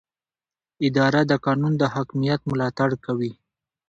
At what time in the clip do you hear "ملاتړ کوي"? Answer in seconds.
2.51-3.31